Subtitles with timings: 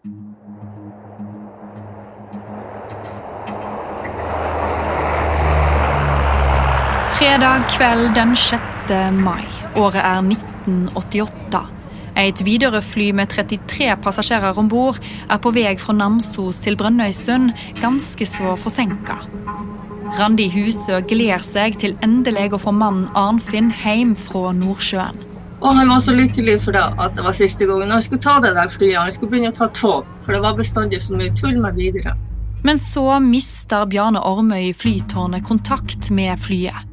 [0.00, 0.12] Fredag
[7.68, 8.60] kveld den 6.
[9.12, 9.44] mai.
[9.76, 11.60] Året er 1988.
[12.16, 14.96] Et Widerøe-fly med 33 passasjerer om bord
[15.28, 17.52] er på vei fra Namsos til Brønnøysund,
[17.84, 19.20] ganske så forsinka.
[20.16, 25.29] Randi Husø gleder seg til endelig å få mannen Arnfinn hjem fra Nordsjøen.
[25.60, 28.38] Og han var så lykkelig for det at det var siste gangen han skulle ta
[28.40, 28.96] det der flyet.
[28.96, 32.16] Han skulle begynne å ta tog, for det var bestandig så mye tull med videre.
[32.64, 36.88] Men så mister Bjarne Ormøy i flytårnet kontakt med flyet.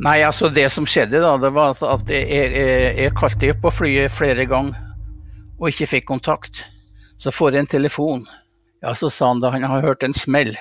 [0.00, 4.14] Nei, altså det som skjedde da, det var at jeg, jeg, jeg kalte på flyet
[4.14, 4.78] flere ganger
[5.60, 6.62] og ikke fikk kontakt.
[7.20, 8.22] Så får jeg en telefon.
[8.80, 10.54] Ja, så sa han da han har hørt en smell.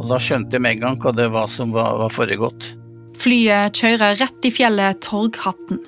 [0.00, 2.72] Og da skjønte jeg med en gang hva det var som var, var foregått.
[3.20, 5.82] Flyet kjører rett i fjellet Torghatten.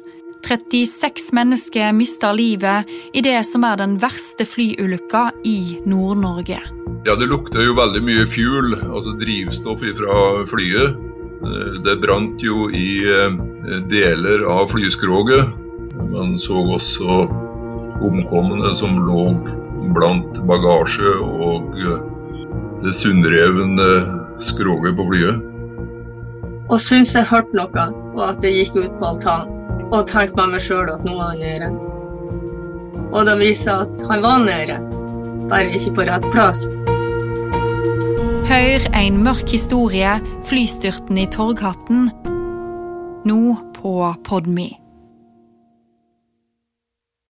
[0.45, 6.61] 36 mennesker mister livet i det som er den verste flyulykka i Nord-Norge.
[7.07, 10.21] Ja, Det lukter jo veldig mye fuel, altså drivstoff fra
[10.51, 10.97] flyet.
[11.47, 13.37] Eh, det brant jo i eh,
[13.91, 15.53] deler av flyskroget.
[16.11, 17.27] Man så også
[18.05, 19.29] omkomne som lå
[19.97, 22.01] blant bagasje og eh,
[22.85, 23.91] det sundrevne
[24.43, 25.45] skroget på flyet.
[26.67, 29.56] Og syntes jeg hørte noe, og at det gikk ut på altanen.
[29.93, 31.69] Og tenkte med meg sjøl at nå er han nede.
[33.13, 34.81] Og det viser at han var nede,
[35.51, 36.65] bare ikke på rett plass.
[38.47, 42.11] Hør en mørk historie, flystyrten i Torghatten,
[43.27, 43.41] nå
[43.79, 43.95] på
[44.27, 44.86] Podme.